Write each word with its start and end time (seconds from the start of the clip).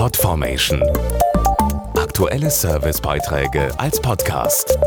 Podformation. 0.00 0.82
Aktuelle 1.94 2.50
Servicebeiträge 2.50 3.68
als 3.78 4.00
Podcast. 4.00 4.78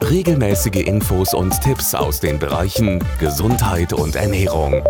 Regelmäßige 0.00 0.86
Infos 0.86 1.34
und 1.34 1.60
Tipps 1.60 1.92
aus 1.92 2.20
den 2.20 2.38
Bereichen 2.38 3.02
Gesundheit 3.18 3.92
und 3.92 4.14
Ernährung. 4.14 4.80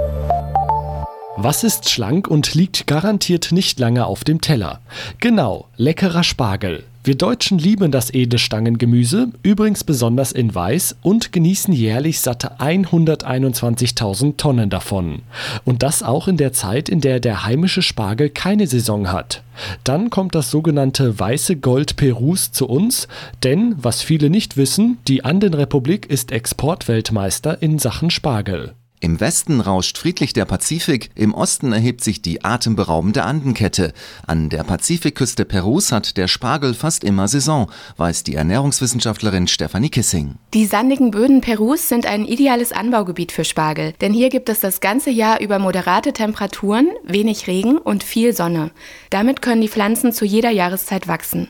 Was 1.38 1.64
ist 1.64 1.88
schlank 1.88 2.28
und 2.28 2.52
liegt 2.54 2.86
garantiert 2.86 3.52
nicht 3.52 3.80
lange 3.80 4.04
auf 4.04 4.22
dem 4.22 4.42
Teller? 4.42 4.80
Genau, 5.18 5.68
leckerer 5.78 6.22
Spargel. 6.22 6.84
Wir 7.06 7.14
Deutschen 7.14 7.60
lieben 7.60 7.92
das 7.92 8.12
Edelstangengemüse, 8.12 9.28
übrigens 9.44 9.84
besonders 9.84 10.32
in 10.32 10.52
Weiß, 10.52 10.96
und 11.02 11.30
genießen 11.30 11.72
jährlich 11.72 12.18
satte 12.18 12.58
121.000 12.58 14.36
Tonnen 14.36 14.70
davon. 14.70 15.22
Und 15.64 15.84
das 15.84 16.02
auch 16.02 16.26
in 16.26 16.36
der 16.36 16.52
Zeit, 16.52 16.88
in 16.88 17.00
der 17.00 17.20
der 17.20 17.44
heimische 17.44 17.82
Spargel 17.82 18.28
keine 18.28 18.66
Saison 18.66 19.12
hat. 19.12 19.44
Dann 19.84 20.10
kommt 20.10 20.34
das 20.34 20.50
sogenannte 20.50 21.16
weiße 21.16 21.54
Gold 21.58 21.94
Perus 21.94 22.50
zu 22.50 22.66
uns, 22.66 23.06
denn, 23.44 23.76
was 23.78 24.02
viele 24.02 24.28
nicht 24.28 24.56
wissen, 24.56 24.98
die 25.06 25.24
Andenrepublik 25.24 26.06
ist 26.06 26.32
Exportweltmeister 26.32 27.62
in 27.62 27.78
Sachen 27.78 28.10
Spargel. 28.10 28.74
Im 29.06 29.20
Westen 29.20 29.60
rauscht 29.60 29.98
friedlich 29.98 30.32
der 30.32 30.46
Pazifik, 30.46 31.10
im 31.14 31.32
Osten 31.32 31.72
erhebt 31.72 32.02
sich 32.02 32.22
die 32.22 32.42
atemberaubende 32.42 33.22
Andenkette. 33.22 33.92
An 34.26 34.48
der 34.48 34.64
Pazifikküste 34.64 35.44
Perus 35.44 35.92
hat 35.92 36.16
der 36.16 36.26
Spargel 36.26 36.74
fast 36.74 37.04
immer 37.04 37.28
Saison, 37.28 37.70
weiß 37.98 38.24
die 38.24 38.34
Ernährungswissenschaftlerin 38.34 39.46
Stefanie 39.46 39.90
Kissing. 39.90 40.34
Die 40.54 40.66
sandigen 40.66 41.12
Böden 41.12 41.40
Perus 41.40 41.88
sind 41.88 42.04
ein 42.04 42.24
ideales 42.24 42.72
Anbaugebiet 42.72 43.30
für 43.30 43.44
Spargel, 43.44 43.92
denn 44.00 44.12
hier 44.12 44.28
gibt 44.28 44.48
es 44.48 44.58
das 44.58 44.80
ganze 44.80 45.10
Jahr 45.10 45.40
über 45.40 45.60
moderate 45.60 46.12
Temperaturen, 46.12 46.88
wenig 47.04 47.46
Regen 47.46 47.78
und 47.78 48.02
viel 48.02 48.34
Sonne. 48.34 48.72
Damit 49.10 49.40
können 49.40 49.60
die 49.60 49.68
Pflanzen 49.68 50.10
zu 50.10 50.24
jeder 50.24 50.50
Jahreszeit 50.50 51.06
wachsen. 51.06 51.46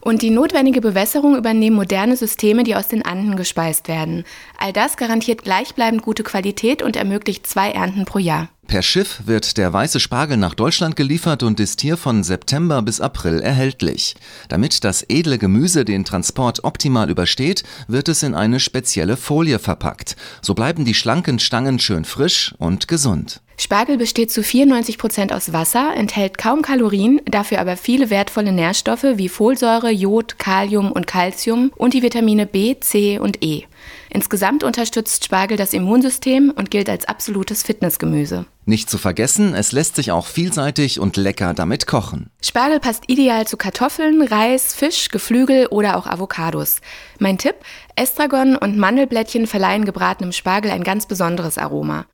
Und 0.00 0.22
die 0.22 0.30
notwendige 0.30 0.80
Bewässerung 0.80 1.36
übernehmen 1.36 1.76
moderne 1.76 2.16
Systeme, 2.16 2.64
die 2.64 2.74
aus 2.74 2.88
den 2.88 3.04
Anden 3.04 3.36
gespeist 3.36 3.88
werden. 3.88 4.24
All 4.58 4.72
das 4.72 4.96
garantiert 4.96 5.42
gleichbleibend 5.42 6.02
gute 6.02 6.22
Qualität 6.22 6.82
und 6.82 6.96
ermöglicht 6.96 7.46
zwei 7.46 7.70
Ernten 7.70 8.04
pro 8.04 8.18
Jahr. 8.18 8.48
Per 8.70 8.82
Schiff 8.82 9.22
wird 9.26 9.56
der 9.56 9.72
weiße 9.72 9.98
Spargel 9.98 10.36
nach 10.36 10.54
Deutschland 10.54 10.94
geliefert 10.94 11.42
und 11.42 11.58
ist 11.58 11.80
hier 11.80 11.96
von 11.96 12.22
September 12.22 12.82
bis 12.82 13.00
April 13.00 13.40
erhältlich. 13.40 14.14
Damit 14.48 14.84
das 14.84 15.04
edle 15.08 15.38
Gemüse 15.38 15.84
den 15.84 16.04
Transport 16.04 16.62
optimal 16.62 17.10
übersteht, 17.10 17.64
wird 17.88 18.08
es 18.08 18.22
in 18.22 18.36
eine 18.36 18.60
spezielle 18.60 19.16
Folie 19.16 19.58
verpackt. 19.58 20.14
So 20.40 20.54
bleiben 20.54 20.84
die 20.84 20.94
schlanken 20.94 21.40
Stangen 21.40 21.80
schön 21.80 22.04
frisch 22.04 22.54
und 22.58 22.86
gesund. 22.86 23.40
Spargel 23.62 23.98
besteht 23.98 24.32
zu 24.32 24.42
94 24.42 24.96
Prozent 24.96 25.34
aus 25.34 25.52
Wasser, 25.52 25.92
enthält 25.94 26.38
kaum 26.38 26.62
Kalorien, 26.62 27.20
dafür 27.26 27.60
aber 27.60 27.76
viele 27.76 28.08
wertvolle 28.08 28.52
Nährstoffe 28.52 29.04
wie 29.16 29.28
Folsäure, 29.28 29.90
Jod, 29.90 30.38
Kalium 30.38 30.90
und 30.90 31.06
Calcium 31.06 31.70
und 31.76 31.92
die 31.92 32.02
Vitamine 32.02 32.46
B, 32.46 32.80
C 32.80 33.18
und 33.18 33.44
E. 33.44 33.64
Insgesamt 34.08 34.64
unterstützt 34.64 35.26
Spargel 35.26 35.58
das 35.58 35.74
Immunsystem 35.74 36.50
und 36.56 36.70
gilt 36.70 36.88
als 36.88 37.06
absolutes 37.06 37.62
Fitnessgemüse. 37.62 38.46
Nicht 38.64 38.88
zu 38.88 38.96
vergessen, 38.96 39.54
es 39.54 39.72
lässt 39.72 39.96
sich 39.96 40.10
auch 40.10 40.26
vielseitig 40.26 40.98
und 40.98 41.18
lecker 41.18 41.52
damit 41.52 41.86
kochen. 41.86 42.30
Spargel 42.40 42.80
passt 42.80 43.04
ideal 43.08 43.46
zu 43.46 43.58
Kartoffeln, 43.58 44.22
Reis, 44.22 44.74
Fisch, 44.74 45.10
Geflügel 45.10 45.66
oder 45.66 45.98
auch 45.98 46.06
Avocados. 46.06 46.80
Mein 47.18 47.36
Tipp: 47.36 47.56
Estragon 47.94 48.56
und 48.56 48.78
Mandelblättchen 48.78 49.46
verleihen 49.46 49.84
gebratenem 49.84 50.32
Spargel 50.32 50.70
ein 50.70 50.82
ganz 50.82 51.04
besonderes 51.04 51.58
Aroma. 51.58 52.06